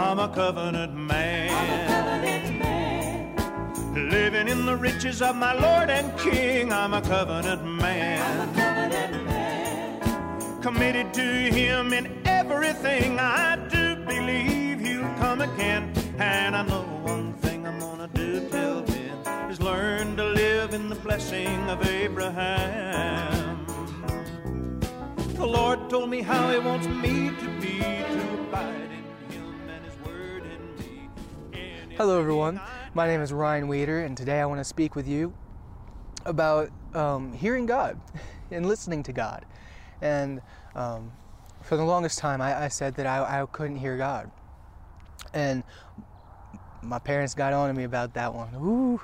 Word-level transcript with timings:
I'm 0.00 0.18
a 0.18 0.28
covenant 0.28 0.94
man. 0.94 1.52
Living 3.94 4.48
in 4.48 4.64
the 4.64 4.74
riches 4.74 5.20
of 5.20 5.36
my 5.36 5.52
Lord 5.52 5.90
and 5.90 6.18
King, 6.18 6.72
I'm 6.72 6.94
a 6.94 7.02
covenant 7.02 7.62
man. 7.66 8.50
Committed 10.62 11.12
to 11.12 11.22
Him 11.22 11.92
in 11.92 12.22
everything 12.24 13.20
I 13.20 13.56
do, 13.68 13.96
believe 14.06 14.80
He'll 14.80 15.02
come 15.16 15.42
again. 15.42 15.92
And 16.18 16.56
I 16.56 16.62
know 16.62 16.80
one 17.02 17.34
thing 17.34 17.66
I'm 17.66 17.78
gonna 17.78 18.08
do 18.08 18.48
till 18.48 18.80
then 18.80 19.50
is 19.50 19.60
learn 19.60 20.16
to 20.16 20.24
live 20.24 20.72
in 20.72 20.88
the 20.88 20.96
blessing 20.96 21.68
of 21.68 21.86
Abraham. 21.86 23.66
The 25.34 25.46
Lord 25.46 25.90
told 25.90 26.08
me 26.08 26.22
how 26.22 26.50
He 26.50 26.58
wants 26.58 26.86
me 26.86 27.32
to 27.38 27.60
be, 27.60 27.80
to 27.80 28.40
abide 28.48 28.90
Hello, 32.00 32.18
everyone. 32.18 32.58
My 32.94 33.06
name 33.06 33.20
is 33.20 33.30
Ryan 33.30 33.68
Weeder, 33.68 34.06
and 34.06 34.16
today 34.16 34.40
I 34.40 34.46
want 34.46 34.58
to 34.58 34.64
speak 34.64 34.96
with 34.96 35.06
you 35.06 35.34
about 36.24 36.70
um, 36.94 37.34
hearing 37.34 37.66
God 37.66 38.00
and 38.50 38.64
listening 38.64 39.02
to 39.02 39.12
God. 39.12 39.44
And 40.00 40.40
um, 40.74 41.12
for 41.60 41.76
the 41.76 41.84
longest 41.84 42.18
time, 42.18 42.40
I, 42.40 42.64
I 42.64 42.68
said 42.68 42.94
that 42.94 43.06
I, 43.06 43.42
I 43.42 43.44
couldn't 43.44 43.76
hear 43.76 43.98
God. 43.98 44.30
And 45.34 45.62
my 46.82 46.98
parents 46.98 47.34
got 47.34 47.52
on 47.52 47.68
to 47.68 47.74
me 47.74 47.84
about 47.84 48.14
that 48.14 48.32
one. 48.32 48.54
Ooh, 48.54 48.98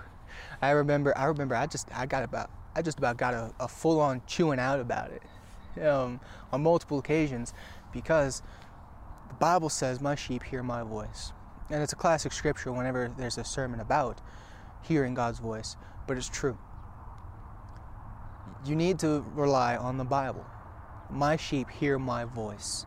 I 0.63 0.71
remember. 0.71 1.13
I 1.19 1.27
remember. 1.27 1.55
I 1.55 1.67
just 1.67 1.95
I 1.95 2.07
got 2.07 2.23
about 2.23 2.49
I 2.75 2.81
just 2.81 2.97
about 2.97 3.19
got 3.19 3.35
a, 3.35 3.53
a 3.61 3.69
full 3.69 4.01
on 4.01 4.23
chewing 4.27 4.59
out 4.59 4.81
about 4.81 5.11
it 5.11 5.87
um, 5.87 6.19
on 6.51 6.63
multiple 6.63 6.99
occasions 6.99 7.53
because 7.93 8.41
the 9.29 9.35
Bible 9.35 9.69
says, 9.69 10.01
"My 10.01 10.15
sheep 10.15 10.45
hear 10.45 10.63
my 10.63 10.83
voice," 10.83 11.35
and 11.70 11.83
it's 11.83 11.93
a 11.93 11.97
classic 11.97 12.33
scripture 12.33 12.73
whenever 12.73 13.12
there's 13.16 13.38
a 13.38 13.45
sermon 13.45 13.80
about 13.80 14.20
hearing 14.82 15.15
God's 15.15 15.38
voice. 15.38 15.77
But 16.07 16.16
it's 16.16 16.29
true. 16.29 16.59
You 18.65 18.77
need 18.77 18.99
to 19.01 19.24
rely 19.35 19.76
on 19.76 19.96
the 19.96 20.04
Bible. 20.04 20.45
My 21.10 21.37
sheep 21.37 21.71
hear 21.71 21.99
my 21.99 22.24
voice. 22.24 22.87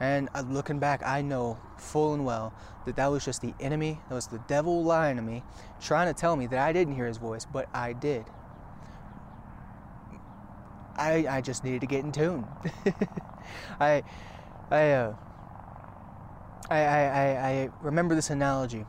And 0.00 0.28
looking 0.48 0.78
back, 0.78 1.02
I 1.04 1.20
know 1.20 1.58
full 1.76 2.14
and 2.14 2.24
well 2.24 2.54
that 2.86 2.96
that 2.96 3.08
was 3.08 3.24
just 3.24 3.42
the 3.42 3.52
enemy, 3.60 4.00
that 4.08 4.14
was 4.14 4.28
the 4.28 4.40
devil 4.48 4.82
lying 4.82 5.16
to 5.16 5.22
me, 5.22 5.42
trying 5.80 6.12
to 6.12 6.18
tell 6.18 6.36
me 6.36 6.46
that 6.46 6.58
I 6.58 6.72
didn't 6.72 6.94
hear 6.94 7.06
his 7.06 7.18
voice, 7.18 7.44
but 7.44 7.68
I 7.74 7.92
did. 7.92 8.24
I, 10.96 11.26
I 11.28 11.40
just 11.40 11.64
needed 11.64 11.82
to 11.82 11.86
get 11.86 12.04
in 12.04 12.12
tune. 12.12 12.46
I, 13.80 14.02
I, 14.70 14.90
uh, 14.92 15.14
I, 16.70 16.78
I, 16.78 17.48
I, 17.48 17.70
remember 17.82 18.14
this 18.14 18.30
analogy 18.30 18.84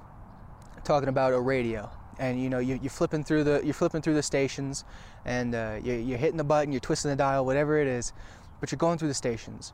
talking 0.84 1.10
about 1.10 1.34
a 1.34 1.40
radio. 1.40 1.90
And 2.20 2.42
you 2.42 2.50
know 2.50 2.60
you, 2.60 2.78
you're 2.82 2.92
flipping 2.92 3.24
through 3.24 3.46
the 3.46 3.62
you're 3.64 3.74
flipping 3.74 4.02
through 4.02 4.14
the 4.14 4.22
stations 4.22 4.84
and 5.26 5.56
uh, 5.56 5.80
you're, 5.82 5.98
you're 5.98 6.18
hitting 6.20 6.38
the 6.38 6.44
button 6.44 6.72
you're 6.72 6.82
twisting 6.82 7.10
the 7.10 7.16
dial 7.16 7.46
whatever 7.46 7.80
it 7.80 7.88
is 7.88 8.14
but 8.60 8.72
you're 8.72 8.78
going 8.78 9.00
through 9.00 9.08
the 9.08 9.14
stations. 9.14 9.74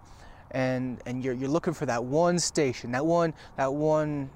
And 0.51 1.01
and 1.05 1.25
you're, 1.25 1.33
you're 1.33 1.49
looking 1.49 1.73
for 1.73 1.85
that 1.87 2.05
one 2.05 2.39
station 2.39 2.91
that 2.93 3.05
one 3.05 3.33
that 3.57 3.73
one 3.73 4.29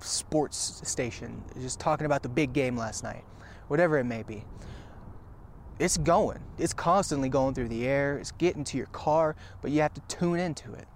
sports 0.00 0.80
station 0.84 1.42
just 1.60 1.78
talking 1.78 2.06
about 2.06 2.22
the 2.22 2.28
big 2.28 2.54
game 2.54 2.76
last 2.76 3.02
night 3.02 3.24
whatever 3.66 3.98
it 3.98 4.04
may 4.04 4.22
be. 4.22 4.44
It's 5.78 5.98
going. 5.98 6.40
It's 6.58 6.72
constantly 6.72 7.28
going 7.28 7.54
through 7.54 7.68
the 7.68 7.86
air. 7.86 8.18
It's 8.18 8.32
getting 8.32 8.64
to 8.64 8.78
your 8.78 8.86
car 8.86 9.36
but 9.60 9.72
you 9.72 9.82
have 9.82 9.92
to 9.92 10.00
tune 10.08 10.38
into 10.38 10.72
it 10.72 10.88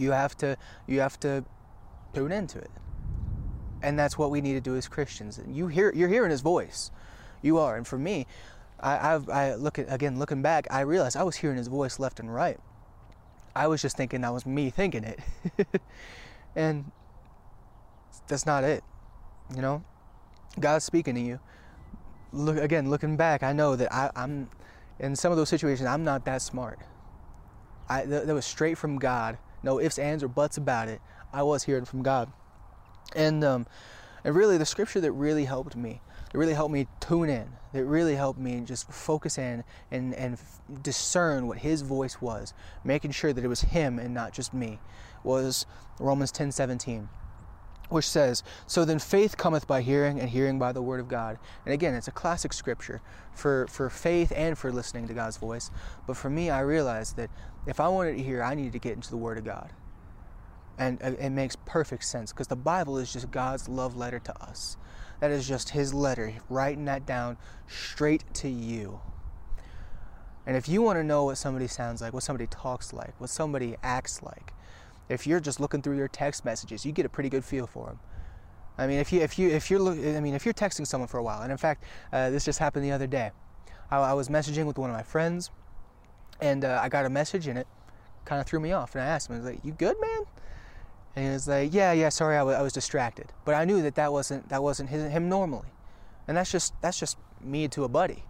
you 0.00 0.12
have 0.12 0.36
to 0.36 0.56
you 0.86 1.00
have 1.00 1.18
to 1.20 1.44
tune 2.14 2.32
into 2.32 2.58
it 2.58 2.70
and 3.82 3.98
that's 3.98 4.18
what 4.18 4.30
we 4.30 4.40
need 4.40 4.54
to 4.54 4.60
do 4.60 4.76
as 4.76 4.88
Christians. 4.88 5.38
And 5.38 5.54
you 5.54 5.68
hear 5.68 5.92
you're 5.94 6.08
hearing 6.08 6.30
His 6.30 6.40
voice, 6.40 6.90
you 7.42 7.58
are. 7.58 7.76
And 7.76 7.86
for 7.86 7.98
me, 7.98 8.26
I, 8.78 9.14
I've, 9.14 9.28
I 9.28 9.54
look 9.54 9.78
at 9.78 9.92
again 9.92 10.18
looking 10.18 10.42
back, 10.42 10.66
I 10.70 10.80
realized 10.80 11.16
I 11.16 11.22
was 11.22 11.36
hearing 11.36 11.56
His 11.56 11.68
voice 11.68 11.98
left 11.98 12.20
and 12.20 12.32
right. 12.32 12.58
I 13.54 13.66
was 13.66 13.82
just 13.82 13.96
thinking 13.96 14.20
that 14.20 14.32
was 14.32 14.46
me 14.46 14.70
thinking 14.70 15.04
it, 15.04 15.18
and 16.56 16.90
that's 18.28 18.46
not 18.46 18.64
it. 18.64 18.84
You 19.54 19.62
know, 19.62 19.84
God's 20.58 20.84
speaking 20.84 21.14
to 21.16 21.20
you. 21.20 21.40
Look 22.32 22.58
again, 22.58 22.88
looking 22.88 23.16
back, 23.16 23.42
I 23.42 23.52
know 23.52 23.74
that 23.74 23.92
I, 23.92 24.10
I'm 24.14 24.48
in 25.00 25.16
some 25.16 25.32
of 25.32 25.38
those 25.38 25.48
situations. 25.48 25.88
I'm 25.88 26.04
not 26.04 26.24
that 26.26 26.42
smart. 26.42 26.78
I 27.88 28.04
that 28.04 28.32
was 28.32 28.44
straight 28.44 28.78
from 28.78 28.98
God. 28.98 29.38
No 29.62 29.80
ifs, 29.80 29.98
ands, 29.98 30.22
or 30.22 30.28
buts 30.28 30.56
about 30.56 30.88
it. 30.88 31.00
I 31.32 31.42
was 31.42 31.64
hearing 31.64 31.84
from 31.84 32.02
God 32.02 32.32
and 33.14 33.42
um, 33.44 33.66
and 34.24 34.34
really 34.34 34.58
the 34.58 34.66
scripture 34.66 35.00
that 35.00 35.12
really 35.12 35.44
helped 35.44 35.76
me 35.76 36.00
that 36.32 36.38
really 36.38 36.54
helped 36.54 36.72
me 36.72 36.86
tune 37.00 37.28
in 37.28 37.48
that 37.72 37.84
really 37.84 38.14
helped 38.14 38.38
me 38.38 38.60
just 38.60 38.90
focus 38.92 39.38
in 39.38 39.64
and 39.90 40.14
and 40.14 40.38
discern 40.82 41.46
what 41.46 41.58
his 41.58 41.82
voice 41.82 42.20
was 42.20 42.52
making 42.84 43.10
sure 43.10 43.32
that 43.32 43.44
it 43.44 43.48
was 43.48 43.62
him 43.62 43.98
and 43.98 44.14
not 44.14 44.32
just 44.32 44.54
me 44.54 44.78
was 45.24 45.66
romans 45.98 46.30
10 46.32 46.52
17 46.52 47.08
which 47.90 48.08
says 48.08 48.42
so 48.66 48.84
then 48.84 48.98
faith 48.98 49.36
cometh 49.36 49.66
by 49.66 49.82
hearing 49.82 50.18
and 50.18 50.30
hearing 50.30 50.58
by 50.58 50.72
the 50.72 50.82
word 50.82 51.00
of 51.00 51.08
god 51.08 51.38
and 51.64 51.74
again 51.74 51.94
it's 51.94 52.08
a 52.08 52.12
classic 52.12 52.52
scripture 52.52 53.00
for 53.34 53.66
for 53.68 53.90
faith 53.90 54.32
and 54.34 54.56
for 54.56 54.72
listening 54.72 55.06
to 55.06 55.14
god's 55.14 55.36
voice 55.36 55.70
but 56.06 56.16
for 56.16 56.30
me 56.30 56.50
i 56.50 56.60
realized 56.60 57.16
that 57.16 57.30
if 57.66 57.78
i 57.80 57.88
wanted 57.88 58.16
to 58.16 58.22
hear 58.22 58.42
i 58.42 58.54
needed 58.54 58.72
to 58.72 58.78
get 58.78 58.94
into 58.94 59.10
the 59.10 59.16
word 59.16 59.36
of 59.36 59.44
god 59.44 59.70
and 60.80 61.00
uh, 61.02 61.12
it 61.20 61.30
makes 61.30 61.56
perfect 61.66 62.04
sense 62.04 62.32
because 62.32 62.48
the 62.48 62.56
Bible 62.56 62.96
is 62.96 63.12
just 63.12 63.30
God's 63.30 63.68
love 63.68 63.96
letter 63.96 64.18
to 64.18 64.42
us. 64.42 64.78
That 65.20 65.30
is 65.30 65.46
just 65.46 65.70
His 65.70 65.92
letter, 65.92 66.32
writing 66.48 66.86
that 66.86 67.04
down 67.04 67.36
straight 67.68 68.24
to 68.34 68.48
you. 68.48 69.00
And 70.46 70.56
if 70.56 70.68
you 70.68 70.80
want 70.80 70.98
to 70.98 71.04
know 71.04 71.24
what 71.24 71.36
somebody 71.36 71.66
sounds 71.66 72.00
like, 72.00 72.14
what 72.14 72.22
somebody 72.22 72.46
talks 72.46 72.94
like, 72.94 73.12
what 73.20 73.28
somebody 73.28 73.76
acts 73.82 74.22
like, 74.22 74.54
if 75.10 75.26
you're 75.26 75.40
just 75.40 75.60
looking 75.60 75.82
through 75.82 75.96
their 75.96 76.08
text 76.08 76.44
messages, 76.44 76.86
you 76.86 76.92
get 76.92 77.04
a 77.04 77.08
pretty 77.08 77.28
good 77.28 77.44
feel 77.44 77.66
for 77.66 77.86
them. 77.86 77.98
I 78.78 78.86
mean, 78.86 78.98
if 78.98 79.12
you 79.12 79.20
if 79.20 79.38
you 79.38 79.50
if 79.50 79.70
you're 79.70 79.80
look, 79.80 79.98
I 79.98 80.20
mean, 80.20 80.34
if 80.34 80.44
you're 80.46 80.54
texting 80.54 80.86
someone 80.86 81.08
for 81.08 81.18
a 81.18 81.22
while, 81.22 81.42
and 81.42 81.52
in 81.52 81.58
fact, 81.58 81.84
uh, 82.12 82.30
this 82.30 82.44
just 82.44 82.58
happened 82.58 82.84
the 82.84 82.92
other 82.92 83.06
day. 83.06 83.30
I, 83.90 83.98
I 83.98 84.12
was 84.14 84.28
messaging 84.28 84.64
with 84.64 84.78
one 84.78 84.88
of 84.88 84.96
my 84.96 85.02
friends, 85.02 85.50
and 86.40 86.64
uh, 86.64 86.80
I 86.82 86.88
got 86.88 87.04
a 87.04 87.10
message, 87.10 87.46
and 87.46 87.58
it 87.58 87.66
kind 88.24 88.40
of 88.40 88.46
threw 88.46 88.60
me 88.60 88.72
off. 88.72 88.94
And 88.94 89.02
I 89.02 89.06
asked 89.06 89.28
him, 89.28 89.36
I 89.36 89.38
was 89.40 89.46
like, 89.46 89.64
"You 89.64 89.72
good, 89.72 89.96
man?" 90.00 90.22
And 91.16 91.26
he 91.26 91.30
was 91.32 91.48
like, 91.48 91.74
"Yeah, 91.74 91.92
yeah, 91.92 92.08
sorry, 92.08 92.36
I, 92.36 92.40
w- 92.40 92.56
I 92.56 92.62
was 92.62 92.72
distracted." 92.72 93.32
But 93.44 93.56
I 93.56 93.64
knew 93.64 93.82
that 93.82 93.96
that 93.96 94.12
wasn't 94.12 94.48
that 94.48 94.62
wasn't 94.62 94.88
his, 94.88 95.10
him 95.10 95.28
normally, 95.28 95.68
and 96.26 96.36
that's 96.36 96.50
just 96.50 96.72
that's 96.80 96.98
just 96.98 97.18
me 97.42 97.68
to 97.68 97.84
a 97.84 97.88
buddy. 97.88 98.24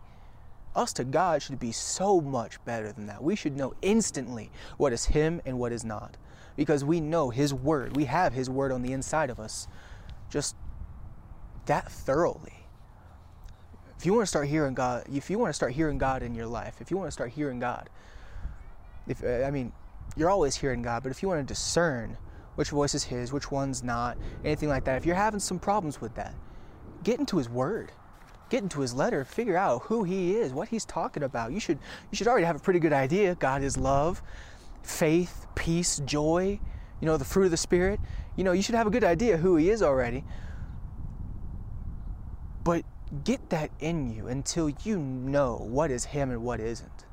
Us 0.75 0.93
to 0.95 1.05
God 1.05 1.43
should 1.43 1.59
be 1.59 1.73
so 1.73 2.21
much 2.21 2.65
better 2.65 2.93
than 2.93 3.07
that. 3.07 3.23
We 3.23 3.37
should 3.37 3.57
know 3.57 3.75
instantly 3.83 4.51
what 4.79 4.93
is 4.93 5.07
Him 5.07 5.43
and 5.45 5.59
what 5.59 5.73
is 5.73 5.85
not, 5.85 6.17
because 6.57 6.85
we 6.85 7.01
know 7.01 7.31
His 7.31 7.53
Word. 7.55 7.97
We 7.97 8.05
have 8.05 8.33
His 8.33 8.51
Word 8.51 8.73
on 8.73 8.83
the 8.83 8.93
inside 8.93 9.31
of 9.31 9.39
us, 9.41 9.69
just 10.29 10.57
that 11.67 11.91
thoroughly. 11.91 12.55
If 13.99 14.07
you 14.07 14.15
want 14.15 14.23
to 14.23 14.29
start 14.29 14.49
hearing 14.49 14.75
God, 14.75 15.05
if 15.13 15.29
you 15.29 15.39
want 15.39 15.51
to 15.51 15.55
start 15.55 15.73
hearing 15.73 15.99
God 15.99 16.23
in 16.23 16.35
your 16.35 16.47
life, 16.47 16.81
if 16.81 16.91
you 16.91 16.97
want 16.97 17.09
to 17.09 17.13
start 17.13 17.31
hearing 17.31 17.59
God, 17.59 17.91
if 19.07 19.23
uh, 19.23 19.45
I 19.45 19.51
mean, 19.51 19.73
you're 20.17 20.31
always 20.31 20.57
hearing 20.57 20.83
God, 20.83 21.03
but 21.03 21.13
if 21.13 21.23
you 21.23 21.29
want 21.29 21.47
to 21.47 21.55
discern 21.55 22.17
which 22.57 22.71
voice 22.71 22.95
is 22.95 23.05
his, 23.05 23.33
which 23.33 23.51
one's 23.51 23.83
not, 23.83 24.19
anything 24.45 24.69
like 24.69 24.85
that. 24.85 24.97
If 24.97 25.07
you're 25.07 25.17
having 25.17 25.41
some 25.41 25.59
problems 25.59 26.01
with 26.01 26.15
that, 26.15 26.35
get 27.05 27.19
into 27.19 27.37
his 27.37 27.49
word. 27.49 27.93
Get 28.51 28.63
into 28.63 28.81
his 28.81 28.93
letter, 28.93 29.25
figure 29.25 29.57
out 29.57 29.83
who 29.83 30.03
he 30.03 30.35
is, 30.35 30.53
what 30.53 30.69
he's 30.69 30.85
talking 30.85 31.23
about. 31.23 31.53
You 31.53 31.61
should 31.61 31.79
you 32.11 32.17
should 32.17 32.27
already 32.27 32.47
have 32.47 32.57
a 32.57 32.59
pretty 32.59 32.81
good 32.81 32.93
idea. 32.93 33.37
God 33.37 33.63
is 33.63 33.77
love, 33.77 34.23
faith, 34.83 35.47
peace, 35.55 36.01
joy, 36.05 36.61
you 37.01 37.07
know, 37.07 37.17
the 37.17 37.25
fruit 37.25 37.47
of 37.47 37.51
the 37.51 37.57
spirit. 37.57 38.01
You 38.37 38.45
know, 38.45 38.53
you 38.53 38.63
should 38.63 38.75
have 38.75 38.87
a 38.87 38.91
good 38.91 39.05
idea 39.05 39.37
who 39.37 39.57
he 39.57 39.71
is 39.71 39.83
already. 39.83 40.25
But 42.65 42.85
get 43.25 43.51
that 43.51 43.71
in 43.81 44.15
you 44.15 44.29
until 44.29 44.69
you 44.69 44.99
know 44.99 45.57
what 45.57 45.91
is 45.91 46.05
him 46.07 46.31
and 46.31 46.43
what 46.43 46.61
isn't 46.61 47.05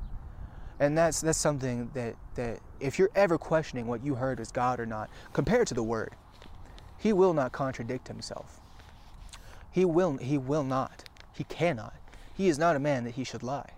and 0.79 0.97
that's 0.97 1.21
that's 1.21 1.37
something 1.37 1.89
that 1.93 2.15
that 2.35 2.59
if 2.79 2.99
you're 2.99 3.09
ever 3.15 3.37
questioning 3.37 3.87
what 3.87 4.03
you 4.03 4.15
heard 4.15 4.39
is 4.39 4.51
God 4.51 4.79
or 4.79 4.85
not, 4.85 5.09
compare 5.33 5.61
it 5.61 5.67
to 5.69 5.73
the 5.73 5.83
Word. 5.83 6.13
He 6.97 7.13
will 7.13 7.33
not 7.33 7.51
contradict 7.51 8.07
himself. 8.07 8.59
He 9.71 9.85
will 9.85 10.17
he 10.17 10.37
will 10.37 10.63
not. 10.63 11.03
He 11.33 11.43
cannot. 11.45 11.95
He 12.33 12.47
is 12.47 12.59
not 12.59 12.75
a 12.75 12.79
man 12.79 13.03
that 13.05 13.15
he 13.15 13.23
should 13.23 13.43
lie. 13.43 13.71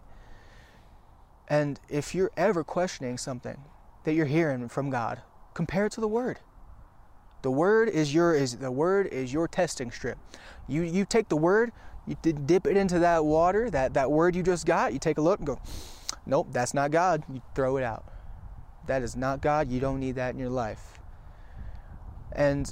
And 1.47 1.79
if 1.89 2.13
you're 2.13 2.31
ever 2.37 2.63
questioning 2.63 3.17
something 3.17 3.57
that 4.03 4.13
you're 4.13 4.25
hearing 4.25 4.67
from 4.69 4.89
God, 4.89 5.21
compare 5.53 5.85
it 5.85 5.91
to 5.93 6.01
the 6.01 6.07
Word. 6.07 6.39
The 7.41 7.51
Word 7.51 7.89
is 7.89 8.13
your 8.13 8.33
is 8.33 8.57
the 8.57 8.71
Word 8.71 9.07
is 9.07 9.31
your 9.31 9.47
testing 9.47 9.91
strip. 9.91 10.17
You 10.67 10.81
you 10.81 11.05
take 11.05 11.29
the 11.29 11.37
Word, 11.37 11.71
you 12.05 12.15
dip 12.15 12.67
it 12.67 12.75
into 12.75 12.99
that 12.99 13.23
water, 13.23 13.69
that 13.69 13.93
that 13.93 14.11
Word 14.11 14.35
you 14.35 14.43
just 14.43 14.65
got. 14.65 14.93
You 14.93 14.99
take 14.99 15.17
a 15.17 15.21
look 15.21 15.39
and 15.39 15.47
go 15.47 15.59
nope, 16.25 16.47
that's 16.51 16.73
not 16.73 16.91
God. 16.91 17.23
You 17.31 17.41
throw 17.55 17.77
it 17.77 17.83
out. 17.83 18.05
That 18.87 19.03
is 19.03 19.15
not 19.15 19.41
God. 19.41 19.69
You 19.69 19.79
don't 19.79 19.99
need 19.99 20.15
that 20.15 20.33
in 20.33 20.39
your 20.39 20.49
life. 20.49 20.99
And 22.31 22.71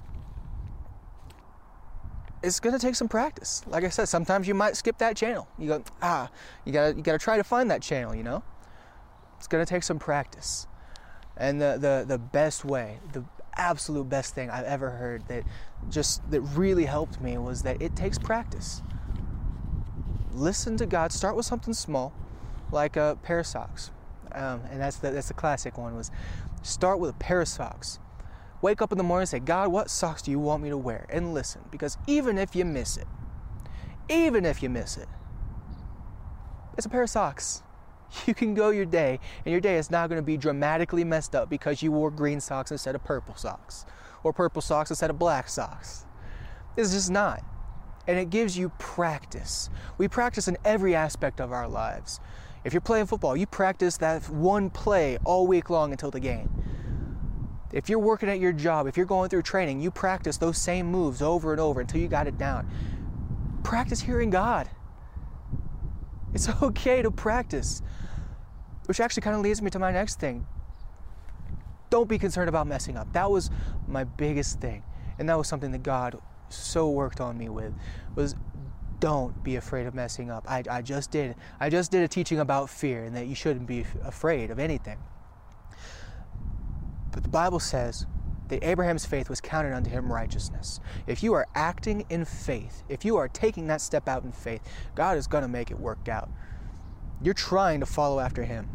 it's 2.44 2.60
gonna 2.60 2.80
take 2.80 2.96
some 2.96 3.08
practice. 3.08 3.64
Like 3.68 3.84
I 3.84 3.90
said, 3.90 4.06
sometimes 4.08 4.48
you 4.48 4.54
might 4.54 4.76
skip 4.76 4.98
that 5.00 5.16
channel. 5.16 5.48
You 5.58 5.68
go, 5.68 5.84
ah, 6.02 6.30
you 6.66 6.74
gotta 6.74 6.96
you 6.96 7.02
gotta 7.02 7.18
try 7.18 7.38
to 7.38 7.44
find 7.44 7.72
that 7.72 7.82
channel, 7.82 8.16
you 8.16 8.24
know? 8.24 8.44
It's 9.38 9.48
gonna 9.48 9.66
take 9.66 9.84
some 9.84 10.00
practice. 10.00 10.68
And 11.38 11.62
the 11.62 11.78
the, 11.80 12.06
the 12.08 12.18
best 12.18 12.66
way, 12.66 13.00
the 13.14 13.24
absolute 13.58 14.08
best 14.08 14.36
thing 14.36 14.50
I've 14.50 14.66
ever 14.66 14.92
heard 14.92 15.28
that 15.28 15.44
just 15.90 16.30
that 16.32 16.42
really 16.42 16.86
helped 16.86 17.20
me 17.22 17.38
was 17.38 17.64
that 17.64 17.82
it 17.82 17.96
takes 17.96 18.18
practice. 18.18 18.82
Listen 20.32 20.78
to 20.78 20.86
God. 20.86 21.12
Start 21.12 21.36
with 21.36 21.46
something 21.46 21.74
small, 21.74 22.14
like 22.72 22.96
a 22.96 23.18
pair 23.24 23.40
of 23.40 23.48
socks, 23.48 23.92
um, 24.34 24.62
and 24.70 24.80
that's 24.80 24.98
the 24.98 25.12
that's 25.12 25.28
the 25.28 25.34
classic 25.34 25.78
one. 25.78 25.96
Was 25.96 26.12
start 26.62 27.00
with 27.00 27.12
a 27.12 27.18
pair 27.18 27.42
of 27.42 27.48
socks. 27.48 28.00
Wake 28.60 28.82
up 28.82 28.92
in 28.92 28.98
the 28.98 29.04
morning 29.04 29.22
and 29.22 29.30
say, 29.30 29.40
God, 29.40 29.68
what 29.70 29.88
socks 29.88 30.24
do 30.24 30.32
you 30.32 30.40
want 30.40 30.64
me 30.64 30.70
to 30.70 30.78
wear? 30.78 31.06
And 31.12 31.32
listen, 31.32 31.62
because 31.70 31.96
even 32.08 32.40
if 32.40 32.56
you 32.56 32.66
miss 32.66 32.98
it, 32.98 33.06
even 34.10 34.46
if 34.46 34.64
you 34.64 34.70
miss 34.70 34.98
it, 34.98 35.08
it's 36.76 36.86
a 36.86 36.90
pair 36.90 37.04
of 37.04 37.10
socks. 37.10 37.62
You 38.26 38.34
can 38.34 38.54
go 38.54 38.70
your 38.70 38.86
day, 38.86 39.20
and 39.46 39.52
your 39.52 39.62
day 39.62 39.78
is 39.78 39.92
not 39.92 40.10
going 40.10 40.20
to 40.22 40.26
be 40.26 40.38
dramatically 40.38 41.04
messed 41.04 41.36
up 41.36 41.50
because 41.50 41.82
you 41.82 41.92
wore 41.92 42.12
green 42.12 42.40
socks 42.40 42.72
instead 42.72 42.96
of 42.96 43.04
purple 43.04 43.36
socks, 43.36 43.86
or 44.24 44.34
purple 44.34 44.62
socks 44.62 44.90
instead 44.90 45.10
of 45.10 45.20
black 45.20 45.50
socks. 45.50 46.06
It's 46.76 46.92
just 46.94 47.12
not. 47.12 47.44
And 48.08 48.18
it 48.18 48.30
gives 48.30 48.58
you 48.58 48.70
practice. 48.78 49.70
We 49.98 50.08
practice 50.08 50.48
in 50.48 50.58
every 50.64 50.96
aspect 50.96 51.42
of 51.42 51.52
our 51.52 51.68
lives. 51.68 52.20
If 52.64 52.74
you're 52.74 52.82
playing 52.82 53.08
football, 53.08 53.36
you 53.36 53.46
practice 53.46 53.98
that 53.98 54.30
one 54.30 54.70
play 54.70 55.18
all 55.26 55.48
week 55.48 55.70
long 55.70 55.92
until 55.92 56.12
the 56.12 56.20
game. 56.20 56.50
If 57.74 57.90
you're 57.90 58.00
working 58.00 58.30
at 58.30 58.40
your 58.40 58.54
job, 58.54 58.88
if 58.88 58.96
you're 58.96 59.06
going 59.06 59.30
through 59.30 59.42
training, 59.42 59.82
you 59.82 59.92
practice 59.92 60.38
those 60.38 60.58
same 60.58 60.86
moves 60.86 61.22
over 61.22 61.52
and 61.52 61.60
over 61.60 61.82
until 61.82 62.00
you 62.00 62.08
got 62.08 62.28
it 62.28 62.38
down. 62.38 62.70
Practice 63.64 64.02
hearing 64.02 64.30
God. 64.30 64.70
It's 66.34 66.50
okay 66.62 67.02
to 67.02 67.12
practice. 67.12 67.82
Which 68.86 69.00
actually 69.00 69.22
kind 69.22 69.36
of 69.36 69.42
leads 69.42 69.62
me 69.62 69.70
to 69.72 69.80
my 69.80 69.92
next 69.92 70.20
thing. 70.20 70.48
Don't 71.90 72.08
be 72.08 72.18
concerned 72.18 72.50
about 72.50 72.68
messing 72.68 72.98
up. 72.98 73.12
That 73.14 73.30
was 73.30 73.50
my 73.88 74.04
biggest 74.04 74.60
thing. 74.60 74.84
And 75.20 75.28
that 75.30 75.38
was 75.38 75.48
something 75.48 75.72
that 75.72 75.84
God 75.84 76.18
so 76.50 76.90
worked 76.90 77.20
on 77.20 77.38
me 77.38 77.50
with 77.50 77.74
was 78.16 78.36
don't 79.00 79.44
be 79.44 79.58
afraid 79.58 79.86
of 79.86 79.94
messing 79.94 80.32
up. 80.32 80.50
I, 80.50 80.64
I 80.70 80.82
just 80.82 81.12
did. 81.12 81.36
I 81.60 81.70
just 81.70 81.92
did 81.92 82.04
a 82.04 82.08
teaching 82.08 82.40
about 82.40 82.70
fear 82.70 83.04
and 83.04 83.16
that 83.16 83.28
you 83.28 83.36
shouldn't 83.36 83.68
be 83.68 83.86
afraid 84.04 84.50
of 84.50 84.60
anything. 84.60 84.98
But 87.12 87.24
the 87.24 87.30
Bible 87.30 87.60
says 87.60 88.06
that 88.50 88.64
Abraham's 88.64 89.06
faith 89.06 89.30
was 89.30 89.42
counted 89.42 89.74
unto 89.74 89.90
him 89.90 90.12
righteousness. 90.12 90.80
If 91.06 91.24
you 91.24 91.34
are 91.34 91.48
acting 91.56 92.06
in 92.10 92.26
faith, 92.26 92.84
if 92.90 93.04
you 93.04 93.18
are 93.18 93.28
taking 93.28 93.68
that 93.68 93.82
step 93.82 94.08
out 94.08 94.24
in 94.24 94.32
faith, 94.32 94.62
God 94.96 95.18
is 95.18 95.28
going 95.28 95.44
to 95.44 95.48
make 95.48 95.72
it 95.72 95.80
work 95.80 96.08
out. 96.08 96.30
You're 97.22 97.34
trying 97.34 97.80
to 97.80 97.86
follow 97.86 98.20
after 98.20 98.44
him. 98.44 98.70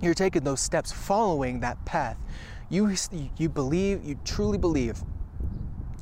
You're 0.00 0.14
taking 0.14 0.44
those 0.44 0.60
steps 0.60 0.92
following 0.92 1.60
that 1.60 1.84
path. 1.84 2.18
You 2.68 2.94
you 3.36 3.48
believe, 3.48 4.04
you 4.04 4.18
truly 4.24 4.58
believe 4.58 5.02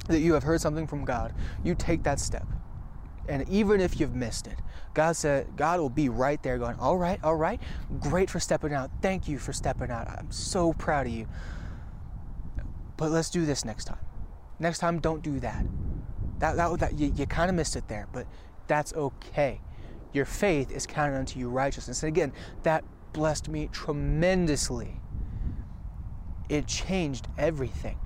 that 0.09 0.21
you 0.21 0.35
have 0.35 0.43
heard 0.43 0.61
something 0.61 0.87
from 0.87 1.05
God. 1.05 1.33
You 1.65 1.75
take 1.75 2.03
that 2.03 2.21
step. 2.21 2.47
And 3.29 3.49
even 3.49 3.81
if 3.81 3.99
you've 3.99 4.15
missed 4.15 4.47
it, 4.47 4.59
God 4.95 5.17
said 5.17 5.57
God 5.57 5.81
will 5.81 5.91
be 5.91 6.09
right 6.09 6.43
there 6.43 6.59
going, 6.59 6.77
"All 6.79 6.97
right, 6.97 7.19
all 7.25 7.37
right. 7.37 7.61
Great 8.01 8.31
for 8.31 8.41
stepping 8.41 8.73
out. 8.73 8.91
Thank 9.03 9.29
you 9.29 9.39
for 9.39 9.53
stepping 9.53 9.91
out. 9.91 10.09
I'm 10.09 10.31
so 10.31 10.73
proud 10.73 11.07
of 11.07 11.13
you." 11.13 11.27
But 12.97 13.11
let's 13.11 13.31
do 13.31 13.45
this 13.45 13.65
next 13.65 13.85
time. 13.85 13.99
Next 14.59 14.79
time, 14.79 15.01
don't 15.01 15.23
do 15.23 15.39
that. 15.41 15.65
That, 16.39 16.57
that, 16.57 16.79
that 16.79 16.99
you, 16.99 17.13
you 17.15 17.27
kind 17.27 17.51
of 17.51 17.57
missed 17.57 17.77
it 17.77 17.89
there, 17.89 18.09
but 18.13 18.27
that's 18.67 18.93
okay. 18.95 19.61
Your 20.13 20.25
faith 20.25 20.71
is 20.71 20.87
counted 20.87 21.19
unto 21.19 21.39
you 21.39 21.49
righteousness. 21.49 22.03
And 22.03 22.09
again, 22.09 22.33
that 22.63 22.85
blessed 23.13 23.49
me 23.49 23.69
tremendously. 23.73 25.01
It 26.49 26.67
changed 26.67 27.29
everything. 27.37 27.99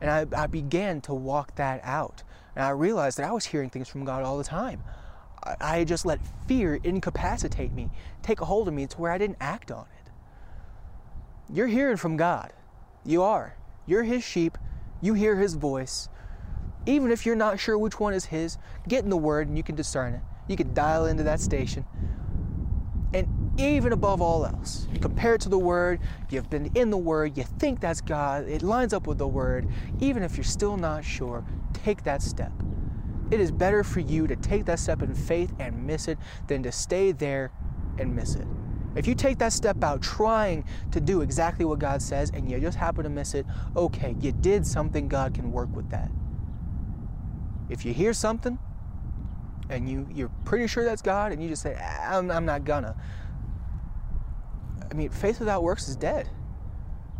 And 0.00 0.10
I, 0.10 0.42
I 0.42 0.46
began 0.46 1.00
to 1.02 1.14
walk 1.14 1.54
that 1.56 1.80
out. 1.84 2.22
And 2.56 2.64
I 2.64 2.70
realized 2.70 3.18
that 3.18 3.28
I 3.28 3.32
was 3.32 3.44
hearing 3.44 3.70
things 3.70 3.88
from 3.88 4.04
God 4.04 4.24
all 4.24 4.38
the 4.38 4.44
time. 4.44 4.82
I, 5.44 5.56
I 5.60 5.84
just 5.84 6.04
let 6.04 6.20
fear 6.48 6.80
incapacitate 6.82 7.72
me, 7.72 7.90
take 8.22 8.40
a 8.40 8.44
hold 8.44 8.66
of 8.66 8.74
me 8.74 8.86
to 8.86 8.96
where 8.98 9.12
I 9.12 9.18
didn't 9.18 9.38
act 9.40 9.70
on 9.70 9.86
it. 10.00 10.10
You're 11.52 11.68
hearing 11.68 11.96
from 11.96 12.16
God. 12.16 12.52
You 13.04 13.22
are. 13.22 13.56
You're 13.86 14.04
his 14.04 14.22
sheep. 14.22 14.58
You 15.00 15.14
hear 15.14 15.36
his 15.36 15.54
voice. 15.54 16.08
Even 16.86 17.10
if 17.10 17.24
you're 17.26 17.36
not 17.36 17.60
sure 17.60 17.78
which 17.78 18.00
one 18.00 18.14
is 18.14 18.26
his, 18.26 18.58
get 18.88 19.04
in 19.04 19.10
the 19.10 19.16
word 19.16 19.48
and 19.48 19.56
you 19.56 19.62
can 19.62 19.74
discern 19.74 20.14
it. 20.14 20.20
You 20.48 20.56
can 20.56 20.74
dial 20.74 21.06
into 21.06 21.22
that 21.22 21.40
station. 21.40 21.84
And 23.14 23.60
even 23.60 23.92
above 23.92 24.22
all 24.22 24.46
else, 24.46 24.88
compare 25.00 25.34
it 25.34 25.42
to 25.42 25.48
the 25.48 25.58
word, 25.58 26.00
you've 26.30 26.48
been 26.48 26.70
in 26.74 26.90
the 26.90 26.96
word, 26.96 27.36
you 27.36 27.44
think 27.44 27.80
that's 27.80 28.00
God, 28.00 28.48
it 28.48 28.62
lines 28.62 28.92
up 28.92 29.06
with 29.06 29.18
the 29.18 29.28
word. 29.28 29.68
Even 30.00 30.22
if 30.22 30.36
you're 30.36 30.44
still 30.44 30.76
not 30.76 31.04
sure, 31.04 31.44
take 31.74 32.04
that 32.04 32.22
step. 32.22 32.52
It 33.30 33.40
is 33.40 33.50
better 33.50 33.84
for 33.84 34.00
you 34.00 34.26
to 34.26 34.36
take 34.36 34.64
that 34.66 34.78
step 34.78 35.02
in 35.02 35.14
faith 35.14 35.52
and 35.58 35.86
miss 35.86 36.08
it 36.08 36.18
than 36.48 36.62
to 36.62 36.72
stay 36.72 37.12
there 37.12 37.50
and 37.98 38.14
miss 38.14 38.34
it. 38.34 38.46
If 38.94 39.06
you 39.06 39.14
take 39.14 39.38
that 39.38 39.52
step 39.52 39.82
out 39.82 40.02
trying 40.02 40.64
to 40.90 41.00
do 41.00 41.22
exactly 41.22 41.64
what 41.64 41.78
God 41.78 42.02
says 42.02 42.30
and 42.34 42.50
you 42.50 42.60
just 42.60 42.76
happen 42.76 43.04
to 43.04 43.10
miss 43.10 43.34
it, 43.34 43.46
okay, 43.76 44.14
you 44.20 44.32
did 44.32 44.66
something, 44.66 45.08
God 45.08 45.34
can 45.34 45.52
work 45.52 45.74
with 45.74 45.90
that. 45.90 46.10
If 47.70 47.84
you 47.84 47.94
hear 47.94 48.12
something 48.12 48.58
and 49.70 49.88
you, 49.88 50.06
you're 50.12 50.30
pretty 50.44 50.66
sure 50.66 50.84
that's 50.84 51.02
God 51.02 51.32
and 51.32 51.42
you 51.42 51.48
just 51.48 51.62
say, 51.62 51.74
I'm, 51.76 52.30
I'm 52.30 52.44
not 52.44 52.64
gonna. 52.64 52.94
I 54.90 54.94
mean, 54.94 55.08
faith 55.08 55.38
without 55.38 55.62
works 55.62 55.88
is 55.88 55.96
dead. 55.96 56.28